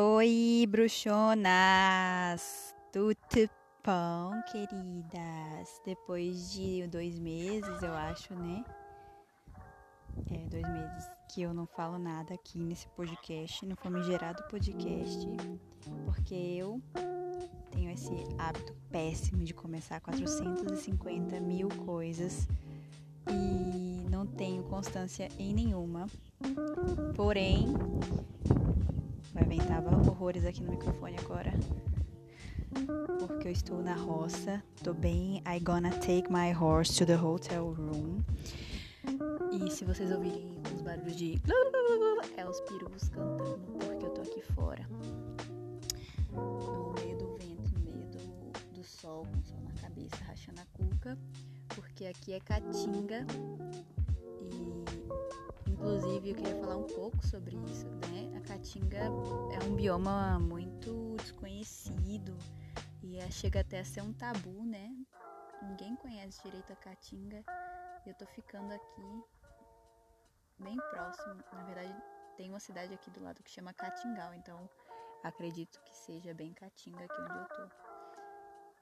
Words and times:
Oi, 0.00 0.64
bruxonas! 0.68 2.72
Tudo 2.92 3.50
bom, 3.84 4.30
queridas? 4.52 5.82
Depois 5.84 6.52
de 6.52 6.86
dois 6.86 7.18
meses, 7.18 7.82
eu 7.82 7.92
acho, 7.92 8.32
né? 8.32 8.64
É, 10.30 10.48
dois 10.48 10.62
meses 10.62 11.10
que 11.28 11.42
eu 11.42 11.52
não 11.52 11.66
falo 11.66 11.98
nada 11.98 12.32
aqui 12.32 12.60
nesse 12.60 12.86
podcast, 12.90 13.66
no 13.66 13.74
Famigerado 13.74 14.44
Podcast, 14.44 15.26
porque 16.04 16.32
eu 16.32 16.80
tenho 17.72 17.90
esse 17.90 18.14
hábito 18.38 18.76
péssimo 18.92 19.42
de 19.42 19.52
começar 19.52 20.00
450 20.00 21.40
mil 21.40 21.68
coisas 21.84 22.46
e 23.28 24.08
não 24.08 24.24
tenho 24.24 24.62
constância 24.62 25.28
em 25.40 25.52
nenhuma. 25.52 26.06
Porém, 27.16 27.66
vai 29.38 29.56
ventar 29.56 29.78
horrores 30.08 30.44
aqui 30.44 30.62
no 30.62 30.70
microfone 30.70 31.16
agora. 31.18 31.52
Porque 33.20 33.48
eu 33.48 33.52
estou 33.52 33.82
na 33.82 33.94
roça, 33.94 34.62
tô 34.82 34.92
bem. 34.92 35.42
I 35.46 35.60
gonna 35.60 35.90
take 35.90 36.30
my 36.30 36.52
horse 36.52 36.96
to 36.98 37.06
the 37.06 37.16
hotel 37.16 37.72
room. 37.72 38.20
E 39.52 39.70
se 39.70 39.84
vocês 39.84 40.10
ouvirem 40.10 40.60
os 40.74 40.82
barulhos 40.82 41.16
de 41.16 41.40
é 42.36 42.46
os 42.46 42.60
pirus 42.62 43.08
cantando, 43.08 43.58
porque 43.78 44.04
eu 44.04 44.10
tô 44.10 44.22
aqui 44.22 44.42
fora. 44.54 44.86
No 46.32 46.92
meio 46.94 47.16
do 47.16 47.36
vento, 47.36 47.78
no 47.78 47.80
meio 47.80 48.06
do, 48.06 48.74
do 48.74 48.84
sol, 48.84 49.24
com 49.24 49.38
o 49.38 49.44
sol 49.44 49.60
na 49.62 49.72
cabeça, 49.80 50.16
rachando 50.24 50.60
a 50.60 50.66
cuca. 50.72 51.18
Porque 51.68 52.06
aqui 52.06 52.32
é 52.32 52.40
Caatinga. 52.40 53.26
E 55.66 55.70
inclusive 55.70 56.30
eu 56.30 56.34
queria 56.34 56.56
falar 56.56 56.76
um 56.76 56.86
pouco 56.86 57.24
sobre 57.26 57.56
isso, 57.70 57.86
Caatinga 58.48 58.96
é 58.96 59.64
um 59.66 59.76
bioma 59.76 60.38
muito 60.38 61.16
desconhecido 61.18 62.34
e 63.02 63.18
é, 63.18 63.30
chega 63.30 63.60
até 63.60 63.80
a 63.80 63.84
ser 63.84 64.00
um 64.00 64.10
tabu, 64.10 64.64
né? 64.64 64.90
Ninguém 65.60 65.94
conhece 65.96 66.42
direito 66.42 66.72
a 66.72 66.76
Caatinga. 66.76 67.44
E 68.06 68.08
eu 68.08 68.14
tô 68.14 68.24
ficando 68.24 68.72
aqui 68.72 69.24
bem 70.60 70.76
próximo. 70.76 71.44
Na 71.52 71.62
verdade, 71.64 71.94
tem 72.38 72.48
uma 72.48 72.58
cidade 72.58 72.94
aqui 72.94 73.10
do 73.10 73.22
lado 73.22 73.42
que 73.42 73.50
chama 73.50 73.74
Catingal, 73.74 74.32
então 74.32 74.66
acredito 75.22 75.78
que 75.82 75.94
seja 75.94 76.32
bem 76.32 76.54
Caatinga 76.54 77.04
aqui 77.04 77.20
onde 77.20 77.38
eu 77.38 77.48
tô. 77.48 77.68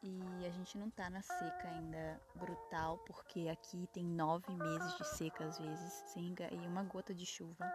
E 0.04 0.46
a 0.46 0.50
gente 0.50 0.78
não 0.78 0.88
tá 0.90 1.10
na 1.10 1.22
seca 1.22 1.66
ainda 1.66 2.20
brutal, 2.36 2.98
porque 2.98 3.48
aqui 3.48 3.88
tem 3.88 4.04
nove 4.04 4.54
meses 4.54 4.96
de 4.96 5.04
seca 5.08 5.44
às 5.44 5.58
vezes, 5.58 5.92
sem 6.06 6.32
e 6.52 6.66
uma 6.68 6.84
gota 6.84 7.12
de 7.12 7.26
chuva. 7.26 7.66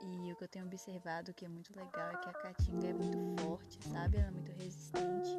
E 0.00 0.32
o 0.32 0.36
que 0.36 0.44
eu 0.44 0.48
tenho 0.48 0.66
observado 0.66 1.34
que 1.34 1.44
é 1.44 1.48
muito 1.48 1.74
legal 1.76 2.10
é 2.10 2.16
que 2.16 2.28
a 2.28 2.32
caatinga 2.32 2.86
é 2.86 2.92
muito 2.92 3.42
forte, 3.42 3.78
sabe? 3.88 4.16
Ela 4.16 4.28
é 4.28 4.30
muito 4.30 4.52
resistente. 4.52 5.36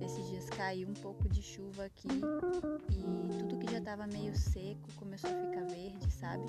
Esses 0.00 0.28
dias 0.28 0.50
caiu 0.50 0.88
um 0.88 0.94
pouco 0.94 1.28
de 1.28 1.42
chuva 1.42 1.86
aqui 1.86 2.08
e 2.90 3.38
tudo 3.38 3.58
que 3.58 3.70
já 3.70 3.78
estava 3.78 4.06
meio 4.06 4.36
seco 4.36 4.92
começou 4.96 5.30
a 5.30 5.34
ficar 5.34 5.64
verde, 5.64 6.12
sabe? 6.12 6.44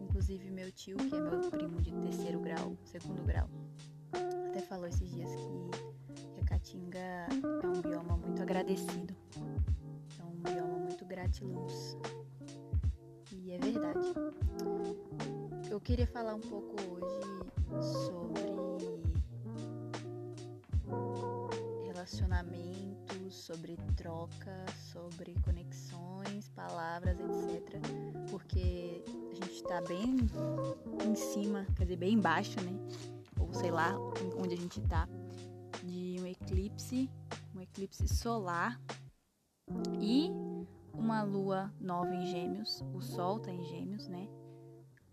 Inclusive 0.00 0.50
meu 0.50 0.70
tio, 0.70 0.96
que 0.96 1.14
é 1.14 1.20
meu 1.20 1.50
primo 1.50 1.82
de 1.82 1.92
terceiro 1.92 2.40
grau, 2.40 2.76
segundo 2.84 3.24
grau, 3.24 3.48
até 4.48 4.60
falou 4.60 4.86
esses 4.86 5.10
dias 5.10 5.30
que, 5.34 6.40
a 6.40 6.44
caatinga 6.44 6.98
é 6.98 7.66
um 7.66 7.82
bioma 7.82 8.16
muito 8.16 8.40
agradecido. 8.40 9.14
É 10.18 10.22
um 10.22 10.36
bioma 10.40 10.78
muito 10.78 11.04
gratiluz. 11.04 11.96
Queria 15.84 16.06
falar 16.06 16.34
um 16.34 16.40
pouco 16.40 16.74
hoje 16.90 17.84
sobre 18.06 18.40
relacionamentos, 21.84 23.34
sobre 23.34 23.76
troca, 23.94 24.64
sobre 24.90 25.34
conexões, 25.44 26.48
palavras, 26.48 27.18
etc. 27.20 27.78
Porque 28.30 29.04
a 29.30 29.34
gente 29.34 29.56
está 29.56 29.82
bem 29.82 30.16
em 31.04 31.14
cima, 31.14 31.66
quer 31.76 31.82
dizer, 31.84 31.96
bem 31.96 32.14
embaixo, 32.14 32.58
né? 32.62 32.72
Ou 33.38 33.52
sei 33.52 33.70
lá 33.70 33.94
onde 34.38 34.54
a 34.54 34.58
gente 34.58 34.80
está, 34.80 35.06
de 35.82 36.16
um 36.18 36.26
eclipse, 36.26 37.10
um 37.54 37.60
eclipse 37.60 38.08
solar 38.08 38.80
e 40.00 40.30
uma 40.94 41.22
lua 41.22 41.70
nova 41.78 42.14
em 42.14 42.24
Gêmeos. 42.24 42.82
O 42.94 43.02
Sol 43.02 43.36
está 43.36 43.52
em 43.52 43.62
Gêmeos, 43.64 44.08
né? 44.08 44.26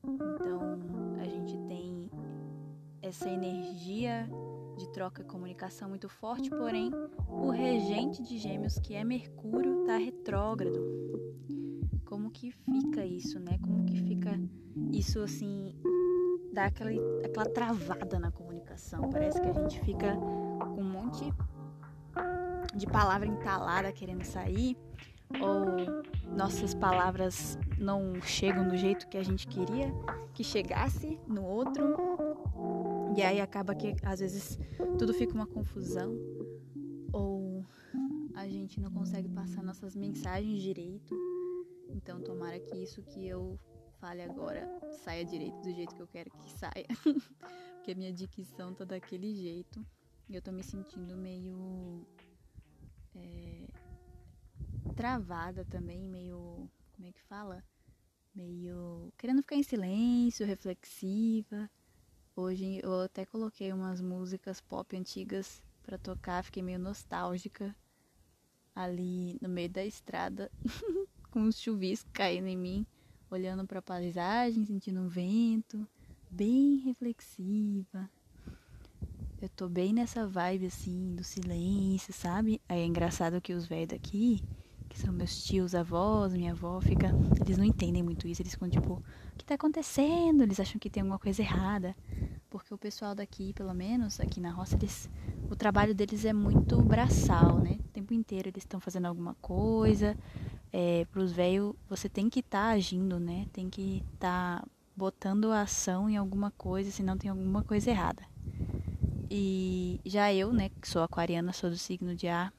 Então 0.03 0.79
a 1.19 1.25
gente 1.25 1.57
tem 1.67 2.09
essa 3.01 3.29
energia 3.29 4.29
de 4.77 4.91
troca 4.91 5.21
e 5.21 5.25
comunicação 5.25 5.89
muito 5.89 6.09
forte, 6.09 6.49
porém 6.49 6.91
o 7.27 7.49
regente 7.49 8.23
de 8.23 8.37
Gêmeos, 8.37 8.79
que 8.79 8.93
é 8.93 9.03
Mercúrio, 9.03 9.81
está 9.81 9.97
retrógrado. 9.97 10.79
Como 12.05 12.29
que 12.31 12.51
fica 12.51 13.05
isso, 13.05 13.39
né? 13.39 13.57
Como 13.61 13.85
que 13.85 13.97
fica 14.03 14.39
isso 14.91 15.19
assim, 15.21 15.73
dá 16.51 16.65
aquela, 16.65 16.91
aquela 17.23 17.45
travada 17.45 18.19
na 18.19 18.31
comunicação. 18.31 19.09
Parece 19.09 19.39
que 19.39 19.47
a 19.47 19.53
gente 19.53 19.79
fica 19.81 20.15
com 20.15 20.81
um 20.81 20.89
monte 20.89 21.31
de 22.75 22.87
palavra 22.87 23.27
entalada 23.27 23.91
querendo 23.91 24.23
sair, 24.23 24.77
ou 25.39 26.35
nossas 26.35 26.73
palavras 26.73 27.57
não 27.81 28.21
chegam 28.21 28.67
do 28.67 28.77
jeito 28.77 29.07
que 29.07 29.17
a 29.17 29.23
gente 29.23 29.47
queria 29.47 29.91
que 30.33 30.43
chegasse 30.43 31.19
no 31.27 31.43
outro. 31.43 31.95
E 33.17 33.21
aí 33.21 33.41
acaba 33.41 33.75
que 33.75 33.95
às 34.03 34.19
vezes 34.19 34.59
tudo 34.97 35.13
fica 35.13 35.33
uma 35.33 35.47
confusão 35.47 36.15
ou 37.11 37.65
a 38.35 38.47
gente 38.47 38.79
não 38.79 38.91
consegue 38.91 39.27
passar 39.27 39.63
nossas 39.63 39.95
mensagens 39.95 40.61
direito. 40.61 41.15
Então 41.89 42.21
tomara 42.21 42.59
que 42.59 42.77
isso 42.77 43.01
que 43.03 43.27
eu 43.27 43.59
fale 43.99 44.21
agora 44.21 44.67
saia 45.03 45.25
direito 45.25 45.59
do 45.61 45.71
jeito 45.71 45.95
que 45.95 46.01
eu 46.01 46.07
quero 46.07 46.29
que 46.31 46.51
saia. 46.51 46.87
Porque 47.75 47.91
a 47.91 47.95
minha 47.95 48.13
dicção 48.13 48.73
tá 48.73 48.85
daquele 48.85 49.33
jeito. 49.33 49.85
E 50.29 50.35
eu 50.35 50.41
tô 50.41 50.51
me 50.51 50.63
sentindo 50.63 51.17
meio 51.17 52.07
é, 53.15 53.67
travada 54.95 55.65
também, 55.65 56.07
meio. 56.07 56.69
Como 56.93 57.07
é 57.07 57.11
que 57.11 57.21
fala? 57.23 57.63
Meio 58.33 59.11
querendo 59.17 59.41
ficar 59.41 59.55
em 59.55 59.63
silêncio, 59.63 60.45
reflexiva. 60.45 61.69
Hoje 62.35 62.79
eu 62.81 63.01
até 63.01 63.25
coloquei 63.25 63.71
umas 63.73 64.01
músicas 64.01 64.61
pop 64.61 64.95
antigas 64.95 65.61
para 65.83 65.97
tocar, 65.97 66.43
fiquei 66.43 66.63
meio 66.63 66.79
nostálgica 66.79 67.75
ali 68.73 69.37
no 69.41 69.49
meio 69.49 69.69
da 69.69 69.85
estrada, 69.85 70.49
com 71.29 71.43
os 71.43 71.59
chuviscos 71.59 72.11
caindo 72.13 72.47
em 72.47 72.57
mim, 72.57 72.85
olhando 73.29 73.67
para 73.67 73.79
a 73.79 73.83
paisagem, 73.83 74.65
sentindo 74.65 75.01
um 75.01 75.09
vento, 75.09 75.85
bem 76.29 76.77
reflexiva. 76.77 78.09
Eu 79.41 79.49
tô 79.49 79.67
bem 79.67 79.91
nessa 79.91 80.27
vibe 80.27 80.67
assim 80.67 81.15
do 81.15 81.23
silêncio, 81.23 82.13
sabe? 82.13 82.61
Aí 82.69 82.79
é 82.79 82.85
engraçado 82.85 83.41
que 83.41 83.53
os 83.53 83.65
velhos 83.65 83.89
daqui 83.89 84.41
que 84.91 84.99
são 84.99 85.13
meus 85.13 85.41
tios, 85.43 85.73
avós, 85.73 86.33
minha 86.33 86.51
avó, 86.51 86.81
fica, 86.81 87.15
eles 87.39 87.57
não 87.57 87.63
entendem 87.63 88.03
muito 88.03 88.27
isso, 88.27 88.41
eles 88.41 88.53
ficam 88.53 88.69
tipo, 88.69 88.95
o 88.95 89.37
que 89.37 89.45
tá 89.45 89.55
acontecendo? 89.55 90.43
Eles 90.43 90.59
acham 90.59 90.77
que 90.77 90.89
tem 90.89 91.01
alguma 91.01 91.17
coisa 91.17 91.41
errada. 91.41 91.95
Porque 92.49 92.73
o 92.73 92.77
pessoal 92.77 93.15
daqui, 93.15 93.53
pelo 93.53 93.73
menos 93.73 94.19
aqui 94.19 94.41
na 94.41 94.51
roça, 94.51 94.75
eles, 94.75 95.09
o 95.49 95.55
trabalho 95.55 95.95
deles 95.95 96.25
é 96.25 96.33
muito 96.33 96.81
braçal, 96.81 97.59
né? 97.59 97.77
O 97.79 97.87
tempo 97.93 98.13
inteiro 98.13 98.49
eles 98.49 98.63
estão 98.63 98.81
fazendo 98.81 99.05
alguma 99.05 99.33
coisa. 99.35 100.17
É, 100.73 101.05
pros 101.05 101.31
velhos, 101.31 101.73
você 101.87 102.09
tem 102.09 102.29
que 102.29 102.41
estar 102.41 102.67
tá 102.67 102.71
agindo, 102.71 103.17
né? 103.17 103.47
Tem 103.53 103.69
que 103.69 104.03
estar 104.13 104.61
tá 104.61 104.67
botando 104.93 105.51
a 105.51 105.61
ação 105.61 106.09
em 106.09 106.17
alguma 106.17 106.51
coisa, 106.51 106.91
senão 106.91 107.17
tem 107.17 107.29
alguma 107.29 107.63
coisa 107.63 107.89
errada. 107.89 108.23
E 109.29 110.01
já 110.05 110.33
eu, 110.33 110.51
né, 110.51 110.69
que 110.81 110.89
sou 110.89 111.01
aquariana, 111.01 111.53
sou 111.53 111.69
do 111.69 111.77
signo 111.77 112.13
de 112.13 112.27
ar, 112.27 112.53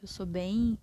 eu 0.00 0.06
sou 0.06 0.24
bem 0.24 0.78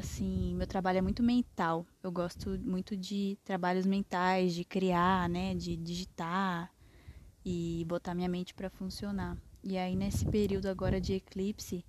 assim, 0.00 0.54
meu 0.56 0.66
trabalho 0.66 0.98
é 0.98 1.02
muito 1.02 1.22
mental. 1.22 1.86
Eu 2.02 2.10
gosto 2.10 2.58
muito 2.60 2.96
de 2.96 3.38
trabalhos 3.44 3.86
mentais, 3.86 4.54
de 4.54 4.64
criar, 4.64 5.28
né, 5.28 5.54
de 5.54 5.76
digitar 5.76 6.72
e 7.44 7.84
botar 7.86 8.14
minha 8.14 8.28
mente 8.28 8.52
para 8.52 8.68
funcionar. 8.68 9.38
E 9.62 9.78
aí 9.78 9.94
nesse 9.94 10.26
período 10.26 10.66
agora 10.66 11.00
de 11.00 11.14
eclipse, 11.14 11.84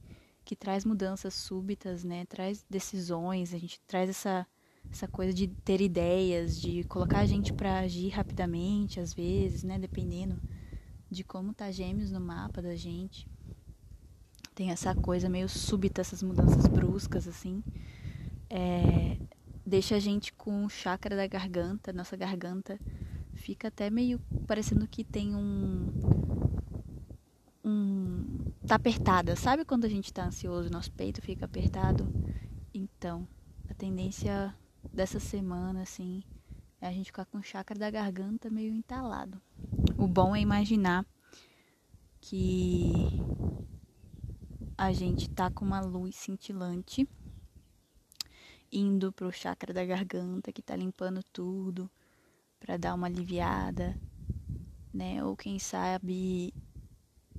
que 0.46 0.56
traz 0.56 0.86
mudanças 0.86 1.34
súbitas, 1.34 2.04
né, 2.04 2.26
traz 2.26 2.66
decisões, 2.70 3.54
a 3.54 3.58
gente 3.58 3.80
traz 3.88 4.10
essa 4.10 4.46
essa 4.92 5.08
coisa 5.08 5.34
de 5.34 5.48
ter 5.48 5.80
ideias, 5.80 6.60
de 6.60 6.84
colocar 6.84 7.20
a 7.20 7.26
gente 7.26 7.54
para 7.54 7.80
agir 7.80 8.10
rapidamente, 8.10 9.00
às 9.00 9.14
vezes, 9.14 9.64
né, 9.64 9.80
dependendo 9.80 10.38
de 11.10 11.24
como 11.24 11.54
tá 11.54 11.72
Gêmeos 11.72 12.12
no 12.12 12.20
mapa 12.20 12.62
da 12.62 12.76
gente. 12.76 13.26
Tem 14.54 14.70
essa 14.70 14.94
coisa 14.94 15.30
meio 15.30 15.48
súbita, 15.48 16.02
essas 16.02 16.22
mudanças 16.22 16.68
bruscas, 16.68 17.26
assim 17.26 17.64
é, 18.52 19.18
deixa 19.66 19.96
a 19.96 20.00
gente 20.00 20.34
com 20.34 20.66
o 20.66 20.70
chakra 20.70 21.16
da 21.16 21.26
garganta, 21.26 21.94
nossa 21.94 22.16
garganta 22.16 22.80
fica 23.34 23.70
até 23.70 23.90
meio 23.90 24.20
parecendo 24.46 24.88
que 24.88 25.04
tem 25.04 25.36
um, 25.36 25.88
tá 28.72 28.76
apertada. 28.76 29.36
Sabe 29.36 29.66
quando 29.66 29.84
a 29.84 29.90
gente 29.90 30.14
tá 30.14 30.26
ansioso, 30.26 30.70
nosso 30.70 30.92
peito 30.94 31.22
fica 31.22 31.44
apertado? 31.44 32.08
Então, 32.74 33.28
a 33.70 33.74
tendência 33.74 34.56
dessa 34.94 35.20
semana, 35.20 35.82
assim, 35.82 36.24
é 36.80 36.88
a 36.88 36.92
gente 36.94 37.08
ficar 37.08 37.26
com 37.26 37.40
o 37.40 37.44
chakra 37.44 37.78
da 37.78 37.92
garganta 37.92 38.50
meio 38.50 38.74
entalado. 38.74 39.42
O 39.98 40.08
bom 40.08 40.34
é 40.34 40.40
imaginar 40.40 41.06
que 42.22 43.22
a 44.78 44.94
gente 44.94 45.30
tá 45.30 45.52
com 45.52 45.66
uma 45.66 45.82
luz 45.82 46.16
cintilante 46.16 47.06
indo 48.72 49.12
pro 49.12 49.32
chakra 49.32 49.74
da 49.74 49.86
garganta 49.86 50.52
que 50.52 50.62
tá 50.62 50.76
limpando 50.76 51.22
tudo 51.32 51.90
para 52.60 52.78
dar 52.78 52.94
uma 52.94 53.08
aliviada, 53.08 54.00
né? 54.94 55.24
Ou 55.24 55.36
quem 55.36 55.60
sabe 55.60 56.54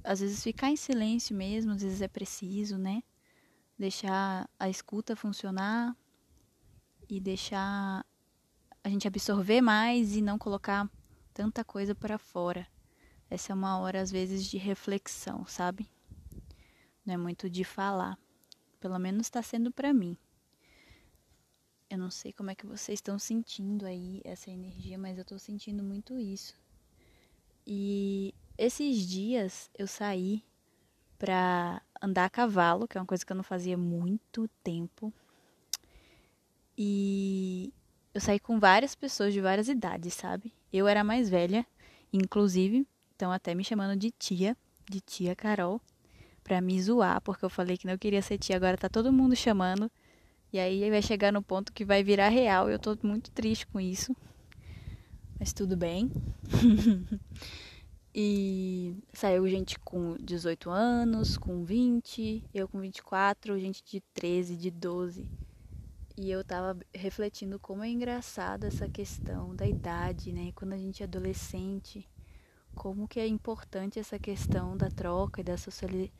às 0.05 0.21
vezes 0.21 0.43
ficar 0.43 0.69
em 0.69 0.77
silêncio 0.77 1.35
mesmo, 1.35 1.73
às 1.73 1.83
vezes 1.83 2.03
é 2.03 2.09
preciso, 2.09 2.77
né? 2.77 3.03
Deixar 3.79 4.49
a 4.59 4.69
escuta 4.69 5.17
funcionar 5.17 5.97
e 7.09 7.21
deixar 7.21 8.05
a 8.83 8.89
gente 8.89 9.07
absorver 9.07 9.61
mais 9.61 10.17
e 10.17 10.21
não 10.21 10.39
colocar 10.39 10.91
tanta 11.33 11.65
coisa 11.65 11.95
para 11.95 12.19
fora. 12.19 12.67
Essa 13.31 13.53
é 13.53 13.55
uma 13.55 13.79
hora 13.79 14.01
às 14.01 14.11
vezes 14.11 14.45
de 14.45 14.59
reflexão, 14.59 15.47
sabe? 15.47 15.89
Não 17.05 17.15
é 17.15 17.17
muito 17.17 17.49
de 17.49 17.65
falar. 17.65 18.19
Pelo 18.79 18.99
menos 18.99 19.27
está 19.27 19.43
sendo 19.43 19.71
para 19.71 19.95
mim. 19.95 20.17
Eu 21.93 21.99
não 21.99 22.11
sei 22.11 22.33
como 22.33 22.51
é 22.51 22.55
que 22.55 22.65
vocês 22.65 22.97
estão 22.97 23.19
sentindo 23.19 23.85
aí 23.85 24.23
essa 24.25 24.51
energia, 24.51 24.97
mas 24.97 25.19
eu 25.19 25.23
estou 25.23 25.39
sentindo 25.39 25.83
muito 25.83 26.19
isso. 26.19 26.55
E 27.67 28.35
esses 28.57 29.07
dias 29.07 29.71
eu 29.77 29.87
saí 29.87 30.43
pra 31.19 31.83
andar 32.01 32.25
a 32.25 32.31
cavalo, 32.31 32.89
que 32.89 32.97
é 32.97 33.01
uma 33.01 33.07
coisa 33.07 33.27
que 33.27 33.31
eu 33.31 33.37
não 33.37 33.45
fazia 33.45 33.77
muito 33.77 34.49
tempo. 34.65 35.13
E 36.79 37.75
eu 38.15 38.23
saí 38.23 38.41
com 38.41 38.59
várias 38.59 38.95
pessoas 38.95 39.35
de 39.35 39.43
várias 39.43 39.69
idades, 39.69 40.15
sabe? 40.15 40.51
Eu 40.73 40.89
era 40.89 41.05
mais 41.05 41.29
velha, 41.29 41.67
inclusive, 42.11 42.89
estão 43.11 43.31
até 43.31 43.55
me 43.55 43.63
chamando 43.63 43.99
de 43.99 44.11
tia, 44.13 44.57
de 44.89 44.99
tia 45.03 45.37
Carol, 45.37 45.79
pra 46.43 46.59
me 46.63 46.83
zoar, 46.83 47.21
porque 47.21 47.45
eu 47.45 47.51
falei 47.51 47.77
que 47.77 47.87
não 47.87 47.99
queria 47.99 48.23
ser 48.23 48.39
tia, 48.39 48.57
agora 48.57 48.79
tá 48.79 48.89
todo 48.89 49.13
mundo 49.13 49.37
chamando. 49.37 49.93
E 50.53 50.59
aí 50.59 50.91
vai 50.91 51.01
chegar 51.01 51.33
no 51.33 51.43
ponto 51.43 51.73
que 51.73 51.85
vai 51.85 52.05
virar 52.05 52.29
real, 52.29 52.69
eu 52.69 52.79
tô 52.79 52.97
muito 53.03 53.31
triste 53.31 53.67
com 53.67 53.81
isso. 53.81 54.15
Mas 55.39 55.53
tudo 55.53 55.77
bem. 55.77 56.11
E 58.15 58.95
saiu 59.15 59.49
gente 59.49 59.79
com 59.79 60.19
18 60.19 60.69
anos, 60.69 61.39
com 61.39 61.65
20, 61.65 62.45
eu 62.53 62.69
com 62.69 62.79
24, 62.79 63.59
gente 63.59 63.83
de 63.83 64.03
13, 64.13 64.55
de 64.55 64.71
12. 64.71 65.27
E 66.15 66.31
eu 66.31 66.45
tava 66.45 66.79
refletindo 66.95 67.59
como 67.59 67.83
é 67.83 67.89
engraçada 67.89 68.67
essa 68.67 68.87
questão 68.87 69.57
da 69.57 69.67
idade, 69.67 70.31
né? 70.31 70.53
Quando 70.55 70.75
a 70.75 70.77
gente 70.77 71.03
é 71.03 71.07
adolescente, 71.07 72.07
como 72.75 73.09
que 73.09 73.19
é 73.19 73.27
importante 73.27 73.99
essa 73.99 74.19
questão 74.19 74.77
da 74.77 74.91
troca 74.91 75.41
e 75.41 75.45
da 75.45 75.57
sociali 75.57 76.13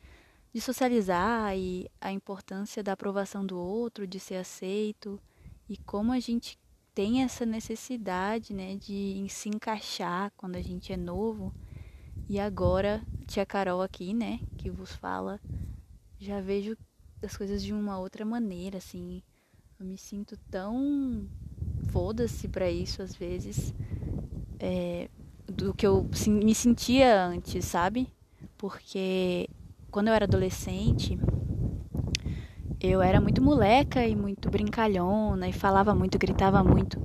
de 0.53 0.61
socializar 0.61 1.57
e 1.57 1.89
a 1.99 2.11
importância 2.11 2.83
da 2.83 2.93
aprovação 2.93 3.45
do 3.45 3.57
outro, 3.57 4.05
de 4.05 4.19
ser 4.19 4.35
aceito 4.35 5.19
e 5.67 5.77
como 5.77 6.11
a 6.11 6.19
gente 6.19 6.59
tem 6.93 7.23
essa 7.23 7.45
necessidade, 7.45 8.53
né, 8.53 8.75
de 8.75 9.25
se 9.29 9.49
encaixar 9.49 10.31
quando 10.37 10.55
a 10.55 10.61
gente 10.61 10.93
é 10.93 10.97
novo 10.97 11.51
e 12.29 12.39
agora, 12.39 13.01
tia 13.25 13.45
Carol 13.45 13.81
aqui, 13.81 14.13
né, 14.13 14.39
que 14.57 14.69
vos 14.69 14.91
fala, 14.91 15.41
já 16.19 16.39
vejo 16.39 16.77
as 17.23 17.35
coisas 17.35 17.63
de 17.63 17.73
uma 17.73 17.97
outra 17.99 18.23
maneira, 18.23 18.77
assim. 18.77 19.23
Eu 19.79 19.85
me 19.85 19.97
sinto 19.97 20.37
tão 20.51 21.27
foda-se 21.91 22.47
para 22.47 22.69
isso 22.69 23.01
às 23.01 23.15
vezes, 23.15 23.73
é, 24.59 25.09
do 25.47 25.73
que 25.73 25.85
eu 25.85 26.07
me 26.27 26.53
sentia 26.53 27.25
antes, 27.25 27.65
sabe? 27.65 28.07
Porque 28.57 29.49
quando 29.93 30.07
eu 30.07 30.13
era 30.15 30.25
adolescente, 30.25 31.19
eu 32.81 32.99
era 32.99 33.21
muito 33.21 33.43
moleca 33.43 34.03
e 34.03 34.15
muito 34.15 34.49
brincalhona 34.49 35.47
e 35.47 35.53
falava 35.53 35.93
muito, 35.93 36.17
gritava 36.17 36.63
muito. 36.63 36.99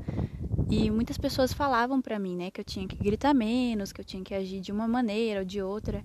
E 0.70 0.90
muitas 0.90 1.18
pessoas 1.18 1.52
falavam 1.52 2.00
para 2.00 2.18
mim, 2.18 2.34
né, 2.34 2.50
que 2.50 2.62
eu 2.62 2.64
tinha 2.64 2.88
que 2.88 2.96
gritar 2.96 3.34
menos, 3.34 3.92
que 3.92 4.00
eu 4.00 4.04
tinha 4.06 4.24
que 4.24 4.34
agir 4.34 4.62
de 4.62 4.72
uma 4.72 4.88
maneira 4.88 5.40
ou 5.40 5.44
de 5.44 5.60
outra. 5.60 6.02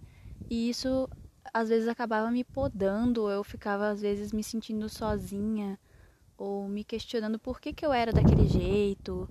E 0.50 0.70
isso 0.70 1.10
às 1.54 1.70
vezes 1.70 1.88
acabava 1.88 2.30
me 2.30 2.44
podando, 2.44 3.30
eu 3.30 3.46
ficava 3.46 3.88
às 3.88 4.02
vezes 4.02 4.34
me 4.34 4.44
sentindo 4.44 4.90
sozinha 4.90 5.80
ou 6.38 6.68
me 6.68 6.84
questionando 6.84 7.40
por 7.40 7.62
que, 7.62 7.72
que 7.72 7.86
eu 7.86 7.94
era 7.94 8.12
daquele 8.12 8.46
jeito 8.46 9.30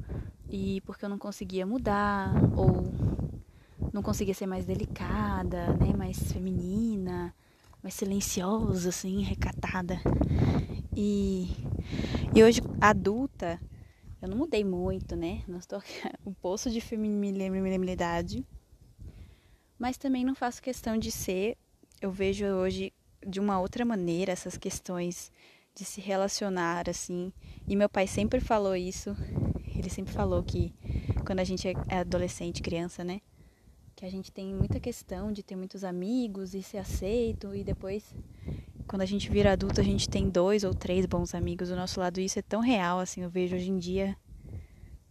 e 0.49 0.81
porque 0.87 1.05
eu 1.05 1.09
não 1.11 1.19
conseguia 1.19 1.67
mudar 1.67 2.33
ou 2.57 2.83
não 3.93 4.03
conseguia 4.03 4.33
ser 4.33 4.47
mais 4.47 4.65
delicada, 4.65 5.67
né, 5.75 5.93
mais 5.95 6.33
feminina, 6.33 7.35
mais 7.83 7.95
silenciosa 7.95 8.89
assim, 8.89 9.23
recatada. 9.23 10.01
E 10.97 11.49
e 12.35 12.43
hoje 12.43 12.63
adulta, 12.81 13.61
eu 14.21 14.29
não 14.29 14.39
mudei 14.39 14.65
muito, 14.65 15.15
né? 15.15 15.43
Não 15.47 15.59
estou 15.59 15.83
um 16.25 16.33
poço 16.33 16.71
de 16.71 16.81
feminilidade, 16.81 18.47
mas 19.79 19.99
também 19.99 20.25
não 20.25 20.35
faço 20.35 20.63
questão 20.63 20.97
de 20.97 21.11
ser. 21.11 21.59
Eu 22.01 22.11
vejo 22.11 22.47
hoje 22.47 22.93
de 23.27 23.39
uma 23.39 23.61
outra 23.61 23.85
maneira 23.85 24.33
essas 24.33 24.57
questões 24.57 25.31
de 25.75 25.85
se 25.85 26.01
relacionar 26.01 26.89
assim. 26.89 27.33
E 27.69 27.77
meu 27.77 27.89
pai 27.89 28.07
sempre 28.07 28.41
falou 28.41 28.75
isso. 28.75 29.17
Ele 29.75 29.91
sempre 29.91 30.13
falou 30.13 30.43
que 30.43 30.73
quando 31.27 31.41
a 31.41 31.45
gente 31.45 31.69
é 31.69 31.99
adolescente, 31.99 32.63
criança, 32.63 33.05
né? 33.05 33.21
Que 34.03 34.07
a 34.07 34.11
gente 34.11 34.33
tem 34.33 34.53
muita 34.53 34.81
questão 34.81 35.31
de 35.31 35.45
ter 35.45 35.55
muitos 35.55 35.85
amigos 35.85 36.55
e 36.55 36.61
ser 36.61 36.79
aceito 36.79 37.55
e 37.55 37.63
depois 37.63 38.13
quando 38.85 39.03
a 39.03 39.07
gente 39.07 39.31
vira 39.31 39.53
adulto, 39.53 39.81
a 39.81 39.85
gente 39.85 40.09
tem 40.09 40.29
dois 40.29 40.65
ou 40.65 40.75
três 40.75 41.07
bons 41.07 41.37
amigos 41.37 41.69
do 41.69 41.77
nosso 41.77 42.01
lado. 42.01 42.19
E 42.19 42.25
isso 42.25 42.37
é 42.37 42.43
tão 42.43 42.59
real, 42.59 42.99
assim, 42.99 43.23
eu 43.23 43.31
vejo 43.31 43.55
hoje 43.55 43.71
em 43.71 43.79
dia 43.79 44.17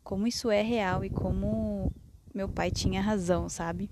como 0.04 0.28
isso 0.28 0.52
é 0.52 0.62
real 0.62 1.06
e 1.06 1.10
como 1.10 1.90
meu 2.36 2.50
pai 2.50 2.70
tinha 2.70 3.02
razão, 3.02 3.48
sabe? 3.48 3.90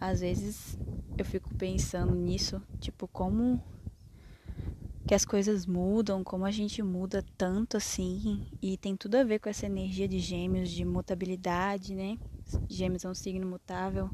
Às 0.00 0.22
vezes 0.22 0.76
eu 1.16 1.24
fico 1.24 1.54
pensando 1.54 2.16
nisso, 2.16 2.60
tipo, 2.80 3.06
como 3.06 3.62
que 5.06 5.14
as 5.14 5.24
coisas 5.24 5.66
mudam, 5.66 6.24
como 6.24 6.44
a 6.44 6.50
gente 6.50 6.82
muda 6.82 7.24
tanto 7.38 7.76
assim, 7.76 8.44
e 8.60 8.76
tem 8.76 8.96
tudo 8.96 9.14
a 9.14 9.22
ver 9.22 9.38
com 9.38 9.48
essa 9.48 9.66
energia 9.66 10.08
de 10.08 10.18
gêmeos, 10.18 10.68
de 10.68 10.84
mutabilidade, 10.84 11.94
né? 11.94 12.18
Gêmeos 12.68 13.04
é 13.04 13.08
um 13.08 13.14
signo 13.14 13.46
mutável 13.46 14.10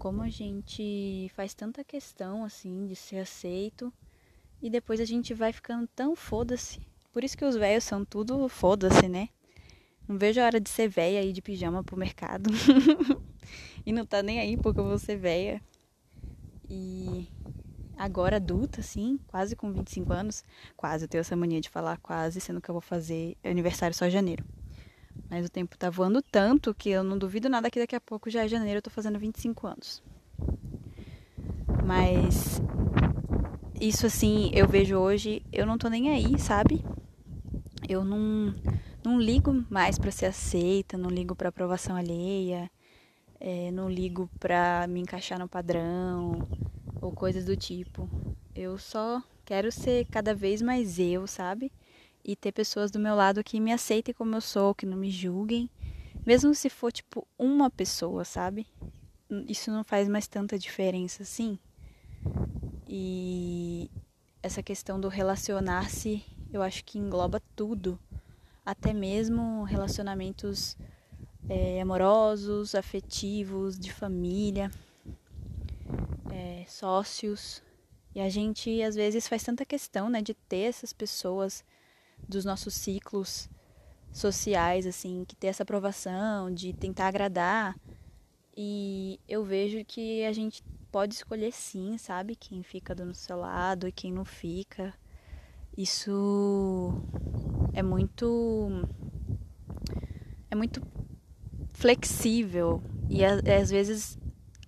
como 0.00 0.22
a 0.22 0.30
gente 0.30 1.30
faz 1.34 1.52
tanta 1.52 1.84
questão 1.84 2.42
assim 2.42 2.86
de 2.86 2.96
ser 2.96 3.18
aceito 3.18 3.92
e 4.62 4.70
depois 4.70 4.98
a 4.98 5.04
gente 5.04 5.34
vai 5.34 5.52
ficando 5.52 5.86
tão 5.88 6.16
foda-se. 6.16 6.80
Por 7.12 7.22
isso 7.22 7.36
que 7.36 7.44
os 7.44 7.54
velhos 7.54 7.84
são 7.84 8.02
tudo 8.02 8.48
foda-se, 8.48 9.08
né? 9.08 9.28
Não 10.08 10.16
vejo 10.16 10.40
a 10.40 10.44
hora 10.46 10.58
de 10.58 10.70
ser 10.70 10.88
velha 10.88 11.22
e 11.22 11.32
de 11.34 11.42
pijama 11.42 11.84
pro 11.84 11.98
mercado. 11.98 12.50
e 13.84 13.92
não 13.92 14.06
tá 14.06 14.22
nem 14.22 14.40
aí 14.40 14.56
porque 14.56 14.80
eu 14.80 14.84
vou 14.84 14.98
ser 14.98 15.16
velha. 15.16 15.60
E 16.68 17.28
agora 17.96 18.36
adulta, 18.36 18.80
assim, 18.80 19.18
quase 19.26 19.54
com 19.54 19.70
25 19.70 20.12
anos. 20.12 20.44
Quase, 20.76 21.04
eu 21.04 21.08
tenho 21.08 21.20
essa 21.20 21.36
mania 21.36 21.60
de 21.60 21.68
falar 21.68 21.98
quase, 21.98 22.40
sendo 22.40 22.60
que 22.60 22.70
eu 22.70 22.74
vou 22.74 22.80
fazer 22.80 23.36
aniversário 23.44 23.94
só 23.94 24.06
em 24.06 24.10
janeiro. 24.10 24.44
Mas 25.30 25.46
o 25.46 25.48
tempo 25.48 25.78
tá 25.78 25.88
voando 25.88 26.20
tanto 26.20 26.74
que 26.74 26.90
eu 26.90 27.04
não 27.04 27.16
duvido 27.16 27.48
nada 27.48 27.70
que 27.70 27.78
daqui 27.78 27.94
a 27.94 28.00
pouco 28.00 28.28
já 28.28 28.44
é 28.44 28.48
janeiro 28.48 28.78
eu 28.78 28.82
tô 28.82 28.90
fazendo 28.90 29.18
25 29.18 29.68
anos. 29.68 30.02
Mas 31.86 32.60
isso 33.80 34.06
assim, 34.06 34.50
eu 34.52 34.66
vejo 34.66 34.96
hoje, 34.96 35.42
eu 35.52 35.64
não 35.64 35.78
tô 35.78 35.88
nem 35.88 36.10
aí, 36.10 36.36
sabe? 36.38 36.84
Eu 37.88 38.04
não 38.04 38.52
não 39.02 39.18
ligo 39.18 39.64
mais 39.70 39.98
para 39.98 40.10
ser 40.10 40.26
aceita, 40.26 40.98
não 40.98 41.08
ligo 41.08 41.34
para 41.34 41.48
aprovação 41.48 41.96
alheia, 41.96 42.70
é, 43.40 43.70
não 43.70 43.88
ligo 43.88 44.28
para 44.38 44.86
me 44.88 45.00
encaixar 45.00 45.38
no 45.38 45.48
padrão 45.48 46.46
ou 47.00 47.10
coisas 47.10 47.46
do 47.46 47.56
tipo. 47.56 48.08
Eu 48.54 48.76
só 48.76 49.22
quero 49.44 49.72
ser 49.72 50.04
cada 50.06 50.34
vez 50.34 50.60
mais 50.60 50.98
eu, 50.98 51.26
sabe? 51.26 51.72
E 52.24 52.36
ter 52.36 52.52
pessoas 52.52 52.90
do 52.90 52.98
meu 52.98 53.14
lado 53.14 53.44
que 53.44 53.60
me 53.60 53.72
aceitem 53.72 54.14
como 54.14 54.34
eu 54.34 54.40
sou, 54.40 54.74
que 54.74 54.86
não 54.86 54.96
me 54.96 55.10
julguem, 55.10 55.70
mesmo 56.26 56.54
se 56.54 56.68
for 56.68 56.92
tipo 56.92 57.26
uma 57.38 57.70
pessoa, 57.70 58.24
sabe? 58.24 58.66
Isso 59.48 59.70
não 59.70 59.84
faz 59.84 60.08
mais 60.08 60.26
tanta 60.26 60.58
diferença 60.58 61.22
assim. 61.22 61.58
E 62.88 63.90
essa 64.42 64.62
questão 64.62 65.00
do 65.00 65.08
relacionar-se, 65.08 66.24
eu 66.52 66.62
acho 66.62 66.84
que 66.84 66.98
engloba 66.98 67.40
tudo, 67.54 67.98
até 68.64 68.92
mesmo 68.92 69.64
relacionamentos 69.64 70.76
é, 71.48 71.80
amorosos, 71.80 72.74
afetivos, 72.74 73.78
de 73.78 73.92
família. 73.92 74.70
É, 76.32 76.64
sócios. 76.68 77.62
E 78.14 78.20
a 78.20 78.28
gente 78.28 78.82
às 78.82 78.94
vezes 78.94 79.28
faz 79.28 79.42
tanta 79.42 79.64
questão, 79.64 80.10
né, 80.10 80.20
de 80.20 80.34
ter 80.34 80.68
essas 80.68 80.92
pessoas 80.92 81.64
dos 82.28 82.44
nossos 82.44 82.74
ciclos 82.74 83.48
sociais, 84.12 84.86
assim, 84.86 85.24
que 85.26 85.36
ter 85.36 85.48
essa 85.48 85.62
aprovação, 85.62 86.52
de 86.52 86.72
tentar 86.72 87.08
agradar. 87.08 87.76
E 88.56 89.20
eu 89.28 89.44
vejo 89.44 89.84
que 89.84 90.24
a 90.24 90.32
gente 90.32 90.62
pode 90.90 91.14
escolher 91.14 91.52
sim, 91.52 91.96
sabe? 91.96 92.34
Quem 92.34 92.62
fica 92.62 92.94
do 92.94 93.14
seu 93.14 93.38
lado 93.38 93.86
e 93.86 93.92
quem 93.92 94.12
não 94.12 94.24
fica. 94.24 94.92
Isso 95.76 96.92
é 97.72 97.82
muito. 97.82 98.68
É 100.50 100.54
muito 100.54 100.82
flexível. 101.72 102.82
E 103.08 103.24
às 103.24 103.70
vezes 103.70 104.18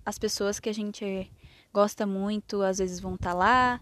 as 0.05 0.17
pessoas 0.17 0.59
que 0.59 0.69
a 0.69 0.73
gente 0.73 1.31
gosta 1.73 2.05
muito, 2.05 2.61
às 2.61 2.77
vezes 2.77 2.99
vão 2.99 3.15
estar 3.15 3.31
tá 3.31 3.37
lá. 3.37 3.81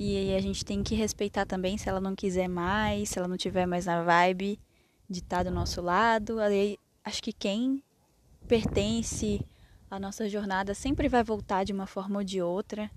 E 0.00 0.32
a 0.32 0.40
gente 0.40 0.64
tem 0.64 0.80
que 0.80 0.94
respeitar 0.94 1.44
também 1.44 1.76
se 1.76 1.88
ela 1.88 2.00
não 2.00 2.14
quiser 2.14 2.46
mais, 2.46 3.08
se 3.08 3.18
ela 3.18 3.26
não 3.26 3.36
tiver 3.36 3.66
mais 3.66 3.86
na 3.86 4.00
vibe 4.04 4.56
de 5.10 5.18
estar 5.18 5.38
tá 5.38 5.42
do 5.42 5.50
nosso 5.50 5.82
lado. 5.82 6.38
Aí, 6.38 6.78
acho 7.04 7.20
que 7.20 7.32
quem 7.32 7.82
pertence 8.46 9.44
à 9.90 9.98
nossa 9.98 10.28
jornada 10.28 10.72
sempre 10.72 11.08
vai 11.08 11.24
voltar 11.24 11.64
de 11.64 11.72
uma 11.72 11.84
forma 11.84 12.18
ou 12.18 12.24
de 12.24 12.40
outra. 12.40 12.88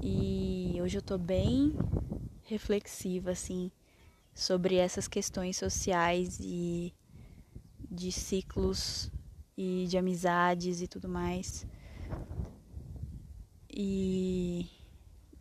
E 0.00 0.78
hoje 0.80 0.96
eu 0.96 1.02
tô 1.02 1.18
bem 1.18 1.74
reflexiva 2.44 3.32
assim 3.32 3.72
sobre 4.32 4.76
essas 4.76 5.08
questões 5.08 5.56
sociais 5.56 6.38
e 6.40 6.94
de 7.90 8.12
ciclos 8.12 9.10
e 9.58 9.86
de 9.88 9.98
amizades 9.98 10.80
e 10.80 10.86
tudo 10.86 11.08
mais. 11.08 11.66
E 13.68 14.75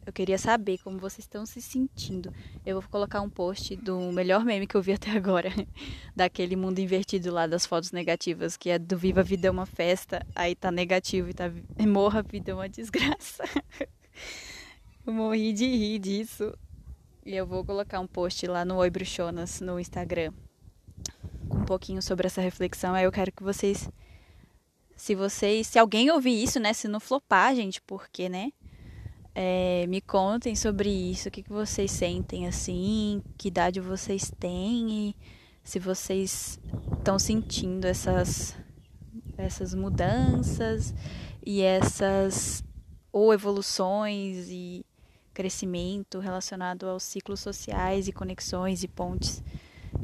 eu 0.05 0.13
queria 0.13 0.37
saber 0.37 0.77
como 0.79 0.99
vocês 0.99 1.19
estão 1.19 1.45
se 1.45 1.61
sentindo. 1.61 2.33
Eu 2.65 2.79
vou 2.79 2.89
colocar 2.89 3.21
um 3.21 3.29
post 3.29 3.75
do 3.75 4.11
melhor 4.11 4.45
meme 4.45 4.67
que 4.67 4.75
eu 4.75 4.81
vi 4.81 4.93
até 4.93 5.11
agora, 5.11 5.49
daquele 6.15 6.55
mundo 6.55 6.79
invertido 6.79 7.31
lá 7.31 7.47
das 7.47 7.65
fotos 7.65 7.91
negativas, 7.91 8.55
que 8.55 8.69
é 8.69 8.77
do 8.77 8.97
Viva 8.97 9.23
Vida 9.23 9.47
é 9.47 9.51
uma 9.51 9.65
festa, 9.65 10.25
aí 10.35 10.55
tá 10.55 10.71
negativo 10.71 11.29
e 11.29 11.33
tá 11.33 11.51
Morra 11.87 12.21
Vida 12.21 12.51
é 12.51 12.53
uma 12.53 12.69
desgraça. 12.69 13.43
eu 15.05 15.13
morri 15.13 15.53
de 15.53 15.65
rir 15.65 15.99
disso. 15.99 16.53
E 17.25 17.35
eu 17.35 17.47
vou 17.47 17.65
colocar 17.65 17.99
um 17.99 18.05
post 18.05 18.45
lá 18.45 18.63
no 18.63 18.75
Oi 18.75 18.89
Bruxonas 18.91 19.59
no 19.59 19.79
Instagram 19.79 20.31
com 21.49 21.57
um 21.57 21.65
pouquinho 21.65 22.01
sobre 22.01 22.27
essa 22.27 22.41
reflexão. 22.41 22.93
Aí 22.93 23.05
eu 23.05 23.11
quero 23.11 23.31
que 23.31 23.41
vocês 23.41 23.89
se 24.95 25.13
vocês, 25.13 25.67
se 25.67 25.77
alguém 25.77 26.09
ouvir 26.09 26.41
isso, 26.41 26.59
né, 26.59 26.71
se 26.71 26.87
não 26.87 26.99
flopar, 26.99 27.53
gente, 27.53 27.81
porque, 27.81 28.29
né? 28.29 28.51
É, 29.37 29.85
me 29.87 29.99
contem 29.99 30.55
sobre 30.55 30.89
isso, 30.89 31.27
o 31.27 31.31
que, 31.31 31.43
que 31.43 31.49
vocês 31.49 31.91
sentem 31.91 32.47
assim, 32.47 33.21
que 33.37 33.49
idade 33.49 33.81
vocês 33.81 34.31
têm 34.39 35.09
e 35.09 35.15
se 35.61 35.77
vocês 35.77 36.57
estão 36.97 37.19
sentindo 37.19 37.85
essas, 37.85 38.55
essas 39.37 39.75
mudanças 39.75 40.93
e 41.45 41.61
essas 41.61 42.63
ou 43.11 43.33
evoluções 43.33 44.47
e 44.49 44.85
crescimento 45.33 46.19
relacionado 46.19 46.87
aos 46.87 47.03
ciclos 47.03 47.41
sociais 47.41 48.07
e 48.07 48.13
conexões 48.13 48.83
e 48.83 48.87
pontes 48.87 49.43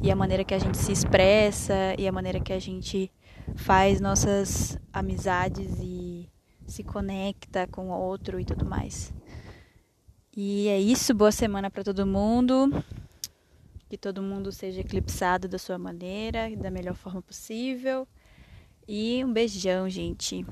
e 0.04 0.12
a 0.12 0.16
maneira 0.16 0.44
que 0.44 0.54
a 0.54 0.60
gente 0.60 0.78
se 0.78 0.92
expressa 0.92 1.96
e 1.98 2.06
a 2.06 2.12
maneira 2.12 2.40
que 2.42 2.52
a 2.52 2.60
gente 2.60 3.10
faz 3.56 4.02
nossas 4.02 4.78
amizades 4.92 5.80
e 5.80 6.30
se 6.66 6.84
conecta 6.84 7.68
com 7.68 7.90
o 7.90 7.98
outro 7.98 8.40
e 8.40 8.46
tudo 8.46 8.66
mais. 8.66 9.14
E 10.34 10.70
é 10.70 10.80
isso, 10.80 11.14
boa 11.14 11.32
semana 11.32 11.70
para 11.70 11.84
todo 11.84 12.08
mundo. 12.08 12.72
Que 13.90 13.98
todo 13.98 14.22
mundo 14.22 14.50
seja 14.50 14.80
eclipsado 14.80 15.46
da 15.46 15.58
sua 15.58 15.78
maneira, 15.78 16.50
da 16.56 16.72
melhor 16.72 16.96
forma 16.96 17.22
possível. 17.22 18.08
E 18.88 19.22
um 19.26 19.34
beijão, 19.34 19.90
gente. 19.90 20.46